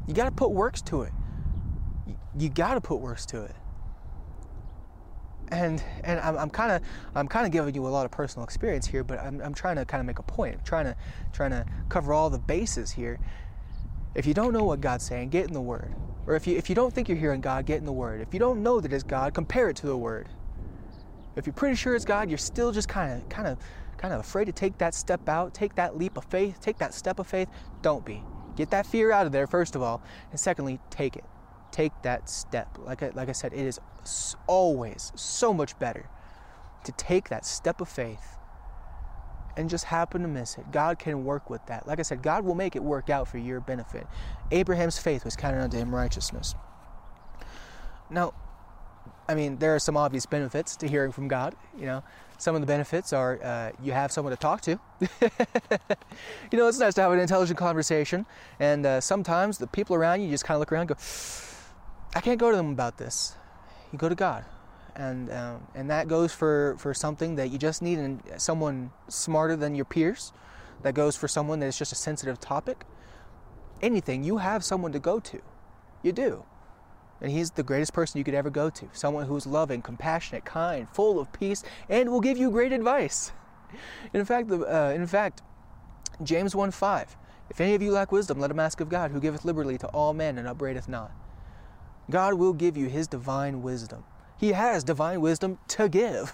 You 0.06 0.12
got 0.12 0.26
to 0.26 0.32
put 0.32 0.50
works 0.50 0.82
to 0.82 1.02
it. 1.02 1.12
You, 2.06 2.16
you 2.38 2.48
got 2.50 2.74
to 2.74 2.82
put 2.82 2.96
works 3.00 3.24
to 3.26 3.44
it 3.44 3.56
and 5.52 5.84
and 6.02 6.19
I'm, 6.19 6.50
kind 6.50 6.72
of 6.72 6.82
I'm 7.14 7.28
kind 7.28 7.44
of 7.46 7.52
giving 7.52 7.75
you 7.75 7.87
a 7.87 7.88
lot 7.88 8.06
of 8.06 8.10
personal 8.10 8.44
experience 8.44 8.87
here, 8.87 9.04
but 9.04 9.20
I'm, 9.20 9.40
I'm 9.43 9.54
trying 9.54 9.76
to 9.76 9.84
kind 9.84 10.00
of 10.00 10.06
make 10.06 10.19
a 10.19 10.22
point. 10.22 10.56
I'm 10.56 10.64
trying 10.64 10.87
to 10.87 10.96
trying 11.32 11.50
to 11.50 11.66
cover 11.88 12.12
all 12.12 12.31
the 12.31 12.38
bases 12.38 12.90
here. 12.90 13.20
If 14.14 14.26
you 14.26 14.34
don't 14.34 14.52
know 14.52 14.64
what 14.64 14.81
God's 14.81 15.04
saying, 15.04 15.28
get 15.28 15.46
in 15.46 15.52
the 15.52 15.60
Word. 15.60 15.94
Or 16.26 16.34
if 16.34 16.46
you 16.46 16.56
if 16.56 16.69
you 16.69 16.75
don't 16.75 16.93
think 16.93 17.08
you're 17.08 17.19
hearing 17.19 17.43
God, 17.43 17.66
get 17.66 17.78
in 17.78 17.84
the 17.84 17.93
Word. 17.93 18.22
If 18.22 18.32
you 18.32 18.40
don't 18.40 18.62
know 18.62 18.81
that 18.81 18.93
it's 18.93 19.02
God, 19.04 19.34
compare 19.34 19.69
it 19.69 19.76
to 19.76 19.87
the 19.87 19.96
Word. 19.96 20.29
If 21.36 21.46
you're 21.46 21.55
pretty 21.55 21.76
sure 21.76 21.94
it's 21.94 22.05
God, 22.05 22.31
you're 22.31 22.38
still 22.38 22.72
just 22.72 22.88
kind 22.88 23.12
of 23.12 23.29
kind 23.29 23.46
of 23.46 23.58
kind 23.98 24.15
of 24.15 24.20
afraid 24.20 24.46
to 24.46 24.53
take 24.53 24.79
that 24.79 24.94
step 24.94 25.29
out, 25.29 25.53
take 25.53 25.74
that 25.74 25.98
leap 25.98 26.17
of 26.17 26.24
faith, 26.24 26.60
take 26.60 26.79
that 26.79 26.94
step 26.94 27.19
of 27.19 27.26
faith. 27.26 27.48
Don't 27.82 28.05
be. 28.05 28.22
Get 28.56 28.70
that 28.70 28.86
fear 28.86 29.12
out 29.12 29.26
of 29.26 29.32
there 29.32 29.46
first 29.46 29.76
of 29.76 29.82
all, 29.82 30.03
and 30.31 30.41
secondly, 30.41 30.79
take 30.91 31.17
it 31.17 31.24
take 31.72 31.93
that 32.02 32.29
step. 32.29 32.79
Like 32.79 33.02
I, 33.02 33.10
like 33.10 33.29
I 33.29 33.32
said, 33.32 33.52
it 33.52 33.67
is 33.67 33.81
always 34.46 35.12
so 35.14 35.52
much 35.52 35.79
better 35.79 36.08
to 36.84 36.93
take 36.93 37.29
that 37.29 37.44
step 37.44 37.81
of 37.81 37.88
faith 37.88 38.36
and 39.56 39.69
just 39.69 39.84
happen 39.84 40.22
to 40.22 40.29
miss 40.29 40.56
it. 40.56 40.70
God 40.72 40.98
can 40.98 41.24
work 41.24 41.50
with 41.50 41.64
that. 41.67 41.86
Like 41.86 41.98
I 41.98 42.02
said, 42.02 42.22
God 42.22 42.44
will 42.44 42.55
make 42.55 42.74
it 42.76 42.82
work 42.82 43.10
out 43.10 43.29
for 43.29 43.38
your 43.38 43.60
benefit. 43.60 44.06
Abraham's 44.50 44.98
faith 44.98 45.24
was 45.24 45.36
counted 45.36 45.60
unto 45.60 45.76
him 45.76 45.94
righteousness. 45.94 46.55
Now, 48.10 48.34
I 49.29 49.34
mean, 49.34 49.58
there 49.58 49.74
are 49.74 49.79
some 49.79 49.96
obvious 49.96 50.26
benefits 50.26 50.76
to 50.76 50.88
hearing 50.88 51.12
from 51.12 51.29
God. 51.29 51.55
You 51.76 51.86
know, 51.86 52.05
some 52.38 52.55
of 52.55 52.60
the 52.60 52.67
benefits 52.67 53.12
are 53.12 53.43
uh, 53.43 53.70
you 53.82 53.93
have 53.93 54.10
someone 54.10 54.32
to 54.32 54.36
talk 54.36 54.60
to. 54.62 54.79
you 55.00 56.58
know, 56.58 56.67
it's 56.67 56.79
nice 56.79 56.94
to 56.94 57.02
have 57.02 57.12
an 57.12 57.20
intelligent 57.20 57.58
conversation, 57.58 58.26
and 58.58 58.84
uh, 58.84 59.00
sometimes 59.00 59.58
the 59.58 59.67
people 59.67 59.96
around 59.96 60.22
you 60.22 60.31
just 60.31 60.44
kind 60.44 60.56
of 60.56 60.60
look 60.60 60.72
around 60.72 60.82
and 60.82 60.88
go, 60.91 60.96
I 62.14 62.20
can't 62.20 62.38
go 62.38 62.50
to 62.50 62.56
them 62.56 62.70
about 62.70 62.98
this. 62.98 63.34
You 63.90 63.98
go 63.98 64.08
to 64.08 64.14
God, 64.14 64.44
and 64.94 65.31
um, 65.32 65.66
and 65.74 65.90
that 65.90 66.08
goes 66.08 66.32
for 66.32 66.76
for 66.78 66.92
something 66.92 67.36
that 67.36 67.50
you 67.50 67.58
just 67.58 67.81
need 67.81 67.98
in 67.98 68.20
someone 68.38 68.90
smarter 69.08 69.56
than 69.56 69.74
your 69.74 69.84
peers. 69.84 70.32
That 70.82 70.94
goes 70.94 71.16
for 71.16 71.28
someone 71.28 71.60
that 71.60 71.66
is 71.66 71.78
just 71.78 71.92
a 71.92 71.96
sensitive 71.96 72.40
topic. 72.40 72.84
Anything 73.81 74.24
you 74.24 74.38
have 74.38 74.64
someone 74.64 74.92
to 74.92 74.98
go 74.98 75.20
to, 75.20 75.40
you 76.02 76.12
do, 76.12 76.44
and 77.20 77.31
He's 77.31 77.52
the 77.52 77.62
greatest 77.62 77.94
person 77.94 78.19
you 78.19 78.24
could 78.24 78.34
ever 78.34 78.50
go 78.50 78.69
to. 78.69 78.88
Someone 78.92 79.26
who's 79.26 79.46
loving, 79.46 79.81
compassionate, 79.81 80.44
kind, 80.44 80.88
full 80.90 81.19
of 81.19 81.32
peace, 81.32 81.62
and 81.88 82.10
will 82.10 82.20
give 82.20 82.36
you 82.36 82.50
great 82.50 82.72
advice. 82.72 83.32
In 84.12 84.24
fact, 84.24 84.48
the, 84.48 84.58
uh, 84.60 84.90
in 84.90 85.06
fact, 85.06 85.40
James 86.22 86.54
1:5. 86.54 87.16
If 87.48 87.60
any 87.60 87.74
of 87.74 87.82
you 87.82 87.92
lack 87.92 88.12
wisdom, 88.12 88.38
let 88.38 88.50
him 88.50 88.60
ask 88.60 88.81
of 88.81 88.88
God, 88.88 89.10
who 89.10 89.20
giveth 89.20 89.44
liberally 89.44 89.78
to 89.78 89.86
all 89.88 90.14
men 90.14 90.38
and 90.38 90.46
upbraideth 90.46 90.88
not. 90.88 91.12
God 92.10 92.34
will 92.34 92.52
give 92.52 92.76
you 92.76 92.88
His 92.88 93.06
divine 93.06 93.62
wisdom. 93.62 94.04
He 94.38 94.52
has 94.52 94.84
divine 94.84 95.20
wisdom 95.20 95.58
to 95.68 95.88
give. 95.88 96.32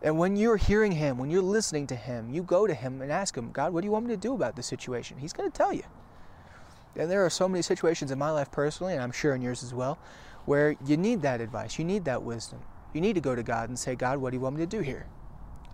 And 0.00 0.16
when 0.16 0.36
you're 0.36 0.56
hearing 0.56 0.92
Him, 0.92 1.18
when 1.18 1.30
you're 1.30 1.42
listening 1.42 1.86
to 1.88 1.96
Him, 1.96 2.30
you 2.30 2.42
go 2.42 2.66
to 2.66 2.74
Him 2.74 3.02
and 3.02 3.10
ask 3.10 3.36
Him, 3.36 3.50
God, 3.50 3.72
what 3.72 3.80
do 3.80 3.86
you 3.86 3.90
want 3.90 4.06
me 4.06 4.14
to 4.14 4.20
do 4.20 4.34
about 4.34 4.54
this 4.54 4.66
situation? 4.66 5.18
He's 5.18 5.32
going 5.32 5.50
to 5.50 5.56
tell 5.56 5.72
you. 5.72 5.82
And 6.96 7.10
there 7.10 7.24
are 7.24 7.30
so 7.30 7.48
many 7.48 7.62
situations 7.62 8.10
in 8.10 8.18
my 8.18 8.30
life 8.30 8.50
personally, 8.50 8.92
and 8.92 9.02
I'm 9.02 9.12
sure 9.12 9.34
in 9.34 9.42
yours 9.42 9.62
as 9.62 9.74
well, 9.74 9.98
where 10.44 10.76
you 10.86 10.96
need 10.96 11.22
that 11.22 11.40
advice, 11.40 11.78
you 11.78 11.84
need 11.84 12.04
that 12.04 12.22
wisdom. 12.22 12.60
You 12.92 13.00
need 13.00 13.14
to 13.14 13.20
go 13.20 13.34
to 13.34 13.42
God 13.42 13.68
and 13.68 13.78
say, 13.78 13.94
God, 13.94 14.18
what 14.18 14.30
do 14.30 14.36
you 14.36 14.40
want 14.40 14.56
me 14.56 14.62
to 14.62 14.66
do 14.66 14.80
here? 14.80 15.06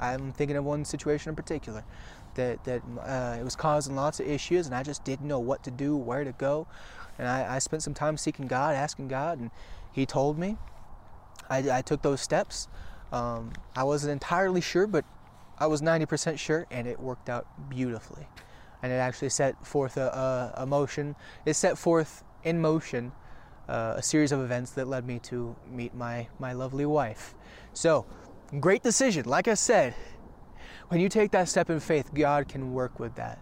I'm 0.01 0.33
thinking 0.33 0.57
of 0.57 0.65
one 0.65 0.85
situation 0.85 1.31
in 1.31 1.37
particular 1.37 1.85
that 2.35 2.65
that 2.65 2.83
uh, 3.01 3.37
it 3.39 3.45
was 3.45 3.55
causing 3.55 3.95
lots 3.95 4.21
of 4.21 4.27
issues, 4.27 4.67
and 4.67 4.75
I 4.75 4.83
just 4.83 5.05
didn't 5.05 5.29
know 5.29 5.39
what 5.39 5.63
to 5.65 5.71
do, 5.71 5.97
where 5.97 6.25
to 6.25 6.33
go. 6.33 6.67
And 7.19 7.29
I, 7.29 7.57
I 7.57 7.59
spent 7.59 7.83
some 7.83 7.95
time 7.95 8.17
seeking 8.17 8.47
God, 8.47 8.75
asking 8.75 9.09
God, 9.09 9.39
and 9.39 9.51
He 9.93 10.07
told 10.07 10.39
me. 10.39 10.57
I, 11.51 11.79
I 11.79 11.83
took 11.83 12.03
those 12.03 12.21
steps. 12.21 12.69
Um, 13.13 13.53
I 13.77 13.85
wasn't 13.85 14.13
entirely 14.13 14.61
sure, 14.61 14.87
but 14.87 15.05
I 15.59 15.67
was 15.67 15.83
90% 15.83 16.39
sure, 16.39 16.67
and 16.71 16.87
it 16.87 16.99
worked 16.99 17.29
out 17.29 17.47
beautifully. 17.69 18.27
And 18.83 18.93
it 18.93 18.97
actually 18.97 19.29
set 19.31 19.67
forth 19.67 19.97
a, 19.97 20.53
a, 20.57 20.63
a 20.63 20.67
motion. 20.67 21.17
It 21.45 21.55
set 21.55 21.79
forth 21.79 22.25
in 22.43 22.61
motion 22.61 23.13
uh, 23.69 23.95
a 23.97 24.03
series 24.03 24.33
of 24.33 24.41
events 24.41 24.73
that 24.73 24.89
led 24.89 25.07
me 25.07 25.19
to 25.19 25.57
meet 25.71 25.95
my 25.95 26.29
my 26.39 26.53
lovely 26.53 26.87
wife. 26.87 27.35
So, 27.73 28.05
great 28.61 28.83
decision. 28.83 29.25
Like 29.25 29.49
I 29.49 29.55
said, 29.55 29.95
when 30.89 31.01
you 31.01 31.09
take 31.09 31.31
that 31.31 31.49
step 31.49 31.71
in 31.71 31.81
faith, 31.81 32.13
God 32.13 32.49
can 32.49 32.73
work 32.73 33.01
with 33.01 33.15
that. 33.15 33.39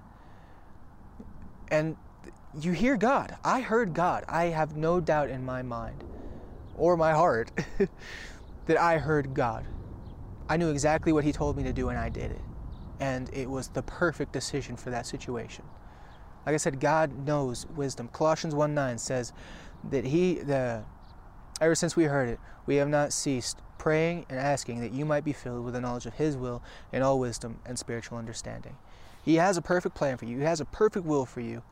And 1.71 1.97
you 2.61 2.73
hear 2.73 2.97
God. 2.97 3.37
I 3.45 3.61
heard 3.61 3.95
God. 3.95 4.25
I 4.29 4.47
have 4.47 4.77
no 4.77 5.01
doubt 5.01 5.31
in 5.31 5.45
my 5.45 5.63
mind 5.63 6.05
or 6.77 6.97
my 6.97 7.13
heart 7.13 7.51
that 8.67 8.77
I 8.77 8.99
heard 8.99 9.35
God. 9.35 9.67
I 10.49 10.57
knew 10.57 10.71
exactly 10.71 11.13
what 11.13 11.25
He 11.25 11.33
told 11.33 11.57
me 11.57 11.63
to 11.63 11.73
do 11.73 11.89
and 11.89 11.99
I 11.99 12.09
did 12.09 12.31
it. 12.31 12.41
And 13.01 13.31
it 13.33 13.49
was 13.49 13.69
the 13.69 13.83
perfect 13.83 14.33
decision 14.33 14.77
for 14.77 14.91
that 14.91 15.07
situation. 15.07 15.65
Like 16.45 16.55
I 16.55 16.59
said, 16.59 16.81
God 16.81 17.27
knows 17.27 17.67
wisdom. 17.75 18.09
Colossians 18.09 18.55
1 18.55 18.75
9 18.75 18.99
says 18.99 19.33
that 19.91 20.05
He, 20.05 20.35
the, 20.35 20.85
ever 21.61 21.75
since 21.75 21.97
we 21.97 22.05
heard 22.05 22.29
it, 22.29 22.41
we 22.67 22.77
have 22.77 22.89
not 22.89 23.13
ceased 23.13 23.59
praying 23.79 24.27
and 24.29 24.39
asking 24.39 24.81
that 24.81 24.93
you 24.93 25.05
might 25.05 25.25
be 25.25 25.33
filled 25.33 25.65
with 25.65 25.75
the 25.75 25.81
knowledge 25.81 26.07
of 26.07 26.15
His 26.15 26.37
will 26.37 26.63
in 26.93 27.03
all 27.03 27.19
wisdom 27.19 27.61
and 27.65 27.79
spiritual 27.79 28.19
understanding. 28.19 28.77
He 29.25 29.37
has 29.37 29.57
a 29.57 29.63
perfect 29.63 29.95
plan 29.95 30.17
for 30.19 30.27
you, 30.27 30.39
He 30.39 30.45
has 30.45 30.61
a 30.61 30.65
perfect 30.65 31.07
will 31.07 31.25
for 31.25 31.41
you. 31.41 31.63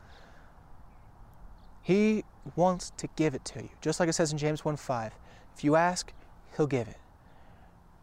He 1.81 2.23
wants 2.55 2.91
to 2.97 3.07
give 3.15 3.33
it 3.33 3.43
to 3.45 3.61
you. 3.63 3.69
Just 3.81 3.99
like 3.99 4.09
it 4.09 4.13
says 4.13 4.31
in 4.31 4.37
James 4.37 4.63
1 4.63 4.77
5. 4.77 5.13
If 5.55 5.63
you 5.63 5.75
ask, 5.75 6.13
He'll 6.55 6.67
give 6.67 6.87
it. 6.87 6.97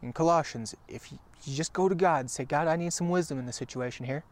In 0.03 0.13
Colossians, 0.13 0.75
if 0.89 1.13
you, 1.13 1.19
you 1.45 1.55
just 1.55 1.73
go 1.73 1.89
to 1.89 1.95
God 1.95 2.21
and 2.21 2.31
say, 2.31 2.45
God, 2.45 2.69
I 2.69 2.77
need 2.77 2.93
some 2.93 3.09
wisdom 3.09 3.39
in 3.39 3.47
this 3.47 3.57
situation 3.57 4.07
here, 4.07 4.25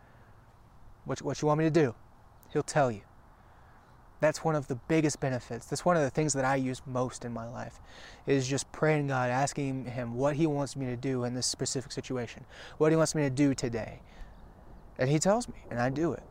what, 1.05 1.23
what 1.23 1.41
you 1.43 1.49
want 1.49 1.59
me 1.59 1.65
to 1.65 1.71
do? 1.71 1.95
He'll 2.53 2.63
tell 2.63 2.91
you. 2.91 3.03
That's 4.21 4.43
one 4.43 4.55
of 4.55 4.67
the 4.67 4.77
biggest 4.77 5.21
benefits. 5.21 5.67
That's 5.67 5.85
one 5.85 5.97
of 5.97 6.03
the 6.03 6.11
things 6.11 6.33
that 6.33 6.45
I 6.45 6.57
use 6.57 6.81
most 6.87 7.25
in 7.25 7.33
my 7.33 7.47
life 7.47 7.81
is 8.27 8.49
just 8.49 8.71
praying 8.73 9.09
God, 9.09 9.31
asking 9.31 9.85
Him 9.85 10.15
what 10.15 10.37
He 10.37 10.47
wants 10.47 10.75
me 10.75 10.87
to 10.87 10.97
do 10.97 11.25
in 11.25 11.35
this 11.35 11.47
specific 11.47 11.93
situation, 11.93 12.45
what 12.79 12.91
He 12.91 12.97
wants 12.97 13.15
me 13.15 13.23
to 13.23 13.31
do 13.31 13.55
today. 13.55 14.01
And 14.99 15.11
He 15.11 15.19
tells 15.19 15.49
me, 15.49 15.57
and 15.71 15.79
I 15.79 15.91
do 15.91 16.13
it. 16.13 16.23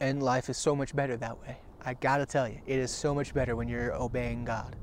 And 0.00 0.22
life 0.22 0.48
is 0.48 0.56
so 0.56 0.74
much 0.74 0.96
better 0.96 1.16
that 1.18 1.38
way. 1.42 1.58
I 1.84 1.94
gotta 1.94 2.26
tell 2.26 2.48
you, 2.48 2.60
it 2.66 2.78
is 2.78 2.90
so 2.90 3.14
much 3.14 3.32
better 3.34 3.56
when 3.56 3.68
you're 3.68 3.94
obeying 3.94 4.44
God. 4.44 4.76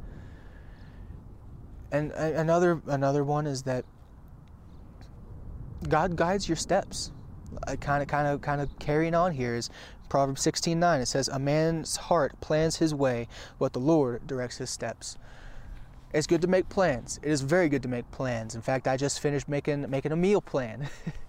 And 1.92 2.12
another 2.12 2.82
another 2.88 3.24
one 3.24 3.48
is 3.48 3.64
that 3.64 3.86
God 5.88 6.16
guides 6.16 6.50
your 6.50 6.56
steps. 6.56 7.12
Kind 7.80 8.02
of, 8.02 8.10
kind 8.10 8.28
of, 8.28 8.42
kind 8.42 8.60
of 8.60 8.78
carrying 8.78 9.16
on 9.16 9.32
here 9.32 9.56
is 9.56 9.70
Proverbs 10.10 10.42
16:9. 10.42 11.02
It 11.02 11.06
says, 11.06 11.28
"A 11.30 11.40
man's 11.40 11.96
heart 11.98 12.40
plans 12.42 12.78
his 12.78 12.94
way, 12.94 13.28
but 13.58 13.74
the 13.74 13.80
Lord 13.80 14.28
directs 14.28 14.58
his 14.58 14.70
steps." 14.70 15.18
It's 16.14 16.28
good 16.28 16.42
to 16.42 16.48
make 16.48 16.68
plans. 16.70 17.20
It 17.22 17.32
is 17.32 17.42
very 17.42 17.70
good 17.70 17.84
to 17.84 17.90
make 17.90 18.10
plans. 18.12 18.56
In 18.56 18.62
fact, 18.62 18.88
I 18.88 18.98
just 18.98 19.20
finished 19.20 19.48
making 19.48 19.90
making 19.90 20.12
a 20.12 20.16
meal 20.16 20.42
plan. 20.42 20.90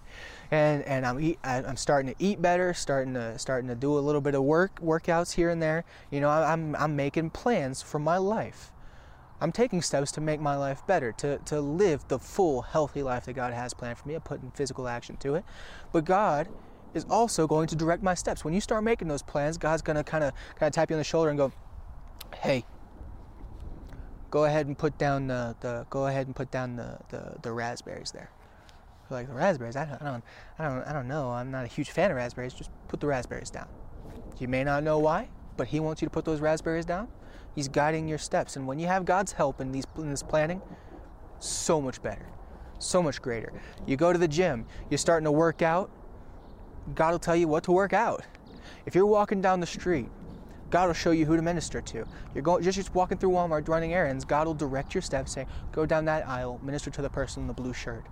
and 0.51 0.83
and 0.85 1.05
I'm 1.05 1.21
eat, 1.21 1.39
I'm 1.45 1.77
starting 1.77 2.15
to 2.15 2.25
eat 2.25 2.41
better, 2.41 2.73
starting 2.75 3.15
to 3.15 3.39
starting 3.39 3.69
to 3.69 3.75
do 3.75 3.99
a 3.99 4.01
little 4.01 4.21
bit 4.21 4.35
of 4.35 4.43
work 4.43 4.81
workouts 4.81 5.35
here 5.35 5.51
and 5.51 5.61
there. 5.63 5.85
You 6.11 6.21
know, 6.21 6.31
I'm 6.31 6.75
I'm 6.77 6.97
making 6.97 7.31
plans 7.31 7.83
for 7.83 7.99
my 7.99 8.17
life. 8.17 8.73
I'm 9.41 9.53
taking 9.53 9.83
steps 9.83 10.11
to 10.13 10.21
make 10.21 10.41
my 10.41 10.57
life 10.57 10.85
better, 10.87 11.13
to, 11.13 11.39
to 11.39 11.61
live 11.61 12.09
the 12.09 12.19
full, 12.19 12.63
healthy 12.63 13.05
life 13.05 13.27
that 13.27 13.35
God 13.35 13.53
has 13.53 13.73
planned 13.73 13.97
for 13.99 14.09
me. 14.09 14.15
I'm 14.15 14.21
putting 14.21 14.51
physical 14.51 14.89
action 14.89 15.17
to 15.19 15.37
it. 15.37 15.45
But 15.93 16.05
God 16.05 16.49
is 16.93 17.05
also 17.09 17.47
going 17.47 17.69
to 17.69 17.77
direct 17.77 18.03
my 18.03 18.15
steps. 18.15 18.45
When 18.45 18.53
you 18.53 18.61
start 18.61 18.83
making 18.83 19.07
those 19.07 19.23
plans, 19.23 19.57
God's 19.57 19.83
going 19.83 19.97
to 19.97 20.03
kind 20.03 20.25
of 20.25 20.33
kind 20.57 20.69
of 20.69 20.73
tap 20.73 20.91
you 20.91 20.97
on 20.97 20.99
the 20.99 21.05
shoulder 21.05 21.31
and 21.31 21.39
go, 21.39 21.53
"Hey, 22.35 22.65
go 24.31 24.45
ahead 24.45 24.67
and 24.67 24.77
put 24.77 24.99
down 24.99 25.29
the, 25.29 25.55
the 25.61 25.87
go 25.91 26.07
ahead 26.07 26.27
and 26.27 26.35
put 26.35 26.51
down 26.51 26.77
the, 26.77 26.99
the, 27.11 27.37
the 27.43 27.53
raspberries 27.53 28.11
there." 28.11 28.31
Like 29.11 29.29
the 29.29 29.35
raspberries, 29.35 29.77
I 29.77 29.87
don't, 29.87 30.03
I 30.03 30.05
don't, 30.05 30.25
I 30.59 30.69
don't, 30.69 30.89
I 30.89 30.93
don't 30.93 31.09
know. 31.09 31.31
I'm 31.31 31.51
not 31.51 31.65
a 31.65 31.69
huge 31.69 31.91
fan 31.91 32.11
of 32.11 32.17
raspberries. 32.17 32.53
Just 32.53 32.71
put 32.89 33.01
the 33.01 33.07
raspberries 33.07 33.51
down. 33.51 33.69
You 34.39 34.49
may 34.49 34.65
not 34.65 34.83
know 34.83 34.99
why, 34.99 35.31
but 35.57 35.69
He 35.69 35.81
wants 35.81 36.03
you 36.03 36.07
to 36.07 36.11
put 36.11 36.25
those 36.25 36.41
raspberries 36.41 36.85
down. 36.85 37.09
He's 37.55 37.69
guiding 37.69 38.07
your 38.07 38.19
steps, 38.19 38.57
and 38.57 38.67
when 38.67 38.79
you 38.79 38.87
have 38.87 39.05
God's 39.05 39.33
help 39.33 39.61
in 39.61 39.73
these 39.73 39.85
in 39.97 40.11
this 40.11 40.23
planning, 40.23 40.61
so 41.41 41.81
much 41.81 42.03
better, 42.03 42.27
so 42.79 43.03
much 43.03 43.21
greater. 43.23 43.53
You 43.87 43.97
go 43.97 44.13
to 44.13 44.19
the 44.19 44.29
gym, 44.29 44.67
you're 44.91 44.99
starting 44.99 45.25
to 45.25 45.33
work 45.33 45.63
out 45.63 45.91
God 46.95 47.13
will 47.13 47.19
tell 47.19 47.37
you 47.37 47.49
what 47.49 47.65
to 47.65 47.73
work 47.73 47.93
out. 47.93 48.25
If 48.87 48.95
you're 48.95 49.07
walking 49.07 49.41
down 49.41 49.61
the 49.61 49.67
street, 49.67 50.09
God 50.71 50.87
will 50.87 50.95
show 50.95 51.11
you 51.11 51.25
who 51.27 51.37
to 51.37 51.43
minister 51.43 51.81
to. 51.81 52.05
You're 52.35 52.43
going 52.43 52.63
just, 52.63 52.77
just 52.77 52.95
walking 52.95 53.19
through 53.19 53.31
Walmart 53.31 53.69
running 53.69 53.95
errands, 53.95 54.25
God 54.25 54.47
will 54.47 54.55
direct 54.55 54.95
your 54.95 55.03
steps, 55.03 55.33
say, 55.33 55.47
go 55.73 55.87
down 55.87 56.05
that 56.07 56.27
aisle, 56.27 56.61
minister 56.63 56.91
to 56.91 57.03
the 57.03 57.09
person 57.09 57.43
in 57.43 57.47
the 57.47 57.55
blue 57.55 57.73
shirt. 57.73 58.05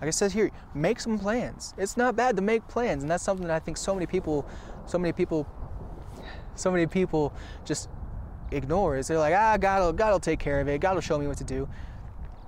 Like 0.00 0.10
it 0.10 0.12
says 0.12 0.32
here, 0.32 0.50
make 0.74 1.00
some 1.00 1.18
plans. 1.18 1.74
It's 1.78 1.96
not 1.96 2.16
bad 2.16 2.36
to 2.36 2.42
make 2.42 2.66
plans, 2.68 3.02
and 3.02 3.10
that's 3.10 3.24
something 3.24 3.46
that 3.46 3.54
I 3.54 3.58
think 3.58 3.76
so 3.76 3.94
many 3.94 4.06
people, 4.06 4.46
so 4.86 4.98
many 4.98 5.12
people, 5.12 5.46
so 6.54 6.70
many 6.70 6.86
people 6.86 7.32
just 7.64 7.88
ignore. 8.50 8.96
Is 8.96 9.08
they're 9.08 9.18
like, 9.18 9.34
ah, 9.34 9.56
God 9.56 9.80
will, 9.80 9.92
God 9.92 10.12
will 10.12 10.20
take 10.20 10.38
care 10.38 10.60
of 10.60 10.68
it. 10.68 10.80
God 10.80 10.94
will 10.94 11.00
show 11.00 11.18
me 11.18 11.26
what 11.26 11.38
to 11.38 11.44
do. 11.44 11.68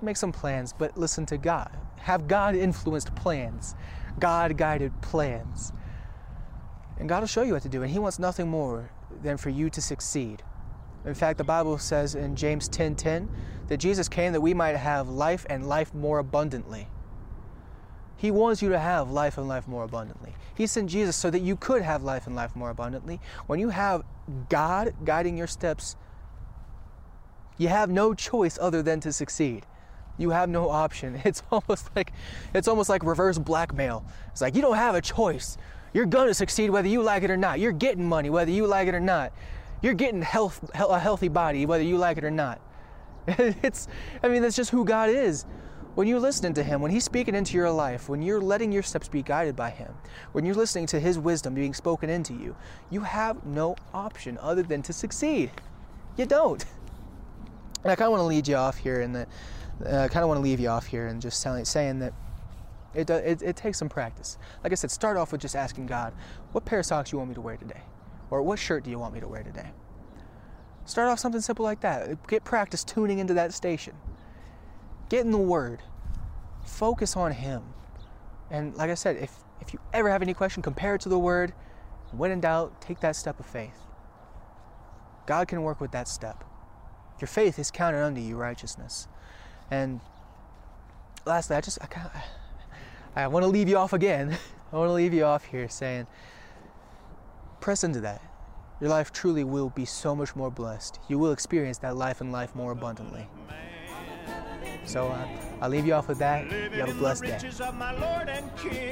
Make 0.01 0.17
some 0.17 0.31
plans, 0.31 0.73
but 0.77 0.97
listen 0.97 1.25
to 1.27 1.37
God. 1.37 1.75
Have 1.97 2.27
God 2.27 2.55
influenced 2.55 3.13
plans. 3.15 3.75
God 4.19 4.57
guided 4.57 5.01
plans. 5.01 5.73
And 6.99 7.09
God 7.09 7.21
will 7.21 7.27
show 7.27 7.41
you 7.41 7.53
what 7.53 7.63
to 7.63 7.69
do, 7.69 7.81
and 7.81 7.91
He 7.91 7.99
wants 7.99 8.19
nothing 8.19 8.47
more 8.47 8.91
than 9.23 9.37
for 9.37 9.49
you 9.49 9.69
to 9.71 9.81
succeed. 9.81 10.43
In 11.05 11.13
fact, 11.13 11.37
the 11.37 11.43
Bible 11.43 11.77
says 11.77 12.13
in 12.13 12.35
James 12.35 12.67
10:10 12.67 12.73
10, 12.73 12.95
10, 12.95 13.29
that 13.67 13.77
Jesus 13.77 14.09
came 14.09 14.33
that 14.33 14.41
we 14.41 14.53
might 14.53 14.75
have 14.75 15.09
life 15.09 15.45
and 15.49 15.67
life 15.67 15.93
more 15.93 16.19
abundantly. 16.19 16.87
He 18.19 18.31
wants 18.31 18.61
you 18.61 18.69
to 18.69 18.79
have 18.79 19.09
life 19.09 19.37
and 19.37 19.47
life 19.47 19.67
more 19.67 19.83
abundantly. 19.83 20.35
He 20.55 20.67
sent 20.67 20.89
Jesus 20.89 21.15
so 21.15 21.31
that 21.31 21.39
you 21.39 21.55
could 21.55 21.81
have 21.81 22.03
life 22.03 22.27
and 22.27 22.35
life 22.35 22.55
more 22.55 22.69
abundantly. 22.69 23.19
When 23.47 23.59
you 23.59 23.69
have 23.69 24.03
God 24.49 24.93
guiding 25.05 25.37
your 25.37 25.47
steps, 25.47 25.95
you 27.57 27.69
have 27.69 27.89
no 27.89 28.13
choice 28.13 28.59
other 28.61 28.83
than 28.83 28.99
to 29.01 29.11
succeed 29.11 29.65
you 30.19 30.29
have 30.29 30.49
no 30.49 30.69
option. 30.69 31.19
It's 31.25 31.41
almost 31.51 31.89
like 31.95 32.11
it's 32.53 32.67
almost 32.67 32.89
like 32.89 33.03
reverse 33.03 33.39
blackmail. 33.39 34.05
It's 34.31 34.41
like 34.41 34.55
you 34.55 34.61
don't 34.61 34.75
have 34.75 34.95
a 34.95 35.01
choice. 35.01 35.57
You're 35.93 36.05
gonna 36.05 36.33
succeed 36.33 36.69
whether 36.69 36.87
you 36.87 37.01
like 37.01 37.23
it 37.23 37.31
or 37.31 37.37
not. 37.37 37.59
You're 37.59 37.71
getting 37.71 38.07
money 38.07 38.29
whether 38.29 38.51
you 38.51 38.67
like 38.67 38.87
it 38.87 38.93
or 38.93 38.99
not. 38.99 39.31
You're 39.81 39.93
getting 39.93 40.21
health, 40.21 40.69
a 40.73 40.99
healthy 40.99 41.29
body 41.29 41.65
whether 41.65 41.83
you 41.83 41.97
like 41.97 42.17
it 42.17 42.23
or 42.23 42.31
not. 42.31 42.59
It's, 43.37 43.87
I 44.23 44.27
mean, 44.27 44.41
that's 44.41 44.55
just 44.55 44.71
who 44.71 44.83
God 44.83 45.09
is. 45.09 45.45
When 45.95 46.07
you're 46.07 46.19
listening 46.19 46.53
to 46.53 46.63
Him, 46.63 46.81
when 46.81 46.91
He's 46.91 47.03
speaking 47.03 47.35
into 47.35 47.55
your 47.55 47.71
life, 47.71 48.09
when 48.09 48.21
you're 48.21 48.39
letting 48.39 48.71
your 48.71 48.83
steps 48.83 49.07
be 49.07 49.21
guided 49.21 49.55
by 49.55 49.69
Him, 49.69 49.93
when 50.31 50.45
you're 50.45 50.55
listening 50.55 50.85
to 50.87 50.99
His 50.99 51.17
wisdom 51.19 51.53
being 51.53 51.73
spoken 51.73 52.09
into 52.09 52.33
you, 52.33 52.55
you 52.89 53.01
have 53.01 53.45
no 53.45 53.75
option 53.93 54.37
other 54.41 54.63
than 54.63 54.81
to 54.83 54.93
succeed. 54.93 55.51
You 56.15 56.25
don't. 56.25 56.63
And 57.83 57.91
I 57.91 57.95
kind 57.95 58.07
of 58.07 58.11
want 58.11 58.21
to 58.21 58.25
lead 58.25 58.47
you 58.47 58.55
off 58.55 58.77
here 58.77 59.05
the 59.07 59.27
uh, 59.85 60.03
I 60.03 60.07
kind 60.09 60.23
of 60.23 60.27
want 60.27 60.39
to 60.39 60.43
leave 60.43 60.59
you 60.59 60.67
off 60.67 60.85
here 60.85 61.07
and 61.07 61.21
just 61.21 61.41
telling, 61.41 61.63
saying 61.63 61.99
that 61.99 62.13
it, 62.93 63.09
it, 63.09 63.41
it 63.41 63.55
takes 63.55 63.77
some 63.77 63.89
practice. 63.89 64.37
Like 64.63 64.73
I 64.73 64.75
said, 64.75 64.91
start 64.91 65.15
off 65.15 65.31
with 65.31 65.41
just 65.41 65.55
asking 65.55 65.85
God, 65.85 66.13
what 66.51 66.65
pair 66.65 66.79
of 66.79 66.85
socks 66.85 67.11
you 67.11 67.17
want 67.17 67.29
me 67.29 67.35
to 67.35 67.41
wear 67.41 67.55
today? 67.55 67.81
Or 68.29 68.41
what 68.41 68.59
shirt 68.59 68.83
do 68.83 68.89
you 68.89 68.99
want 68.99 69.13
me 69.13 69.19
to 69.21 69.27
wear 69.27 69.43
today? 69.43 69.71
Start 70.85 71.07
off 71.07 71.19
something 71.19 71.41
simple 71.41 71.63
like 71.63 71.81
that. 71.81 72.27
Get 72.27 72.43
practice 72.43 72.83
tuning 72.83 73.19
into 73.19 73.33
that 73.35 73.53
station. 73.53 73.93
Get 75.09 75.25
in 75.25 75.31
the 75.31 75.37
Word. 75.37 75.81
Focus 76.65 77.17
on 77.17 77.31
Him. 77.31 77.63
And 78.51 78.75
like 78.75 78.89
I 78.89 78.95
said, 78.95 79.17
if, 79.17 79.31
if 79.61 79.73
you 79.73 79.79
ever 79.93 80.09
have 80.09 80.21
any 80.21 80.33
question, 80.33 80.63
compare 80.63 80.95
it 80.95 81.01
to 81.01 81.09
the 81.09 81.19
Word. 81.19 81.53
When 82.11 82.31
in 82.31 82.41
doubt, 82.41 82.81
take 82.81 82.99
that 83.01 83.15
step 83.15 83.39
of 83.39 83.45
faith. 83.45 83.77
God 85.25 85.47
can 85.47 85.61
work 85.63 85.79
with 85.81 85.91
that 85.91 86.07
step. 86.07 86.43
Your 87.21 87.27
faith 87.27 87.59
is 87.59 87.69
counted 87.71 88.01
unto 88.03 88.21
you 88.21 88.35
righteousness. 88.37 89.07
And 89.69 89.99
lastly, 91.25 91.55
I 91.55 91.61
just 91.61 91.79
I 91.81 91.85
kind 91.87 92.09
I 93.15 93.27
want 93.27 93.43
to 93.43 93.47
leave 93.47 93.69
you 93.69 93.77
off 93.77 93.93
again. 93.93 94.37
I 94.73 94.75
want 94.77 94.89
to 94.89 94.93
leave 94.93 95.13
you 95.13 95.25
off 95.25 95.45
here 95.45 95.67
saying, 95.69 96.07
press 97.59 97.83
into 97.83 98.01
that. 98.01 98.21
your 98.79 98.89
life 98.89 99.11
truly 99.11 99.43
will 99.43 99.69
be 99.69 99.85
so 99.85 100.15
much 100.15 100.35
more 100.35 100.51
blessed. 100.51 100.99
You 101.09 101.19
will 101.19 101.31
experience 101.31 101.79
that 101.79 101.97
life 101.97 102.21
and 102.21 102.31
life 102.31 102.55
more 102.55 102.71
abundantly. 102.71 103.27
So 104.89 105.07
uh, 105.07 105.27
I'll 105.61 105.69
leave 105.69 105.85
you 105.85 105.93
off 105.93 106.07
with 106.07 106.17
that. 106.17 106.49
You 106.49 106.79
have 106.79 106.89
a 106.89 106.93
blessed 106.95 107.23
day. 107.23 107.37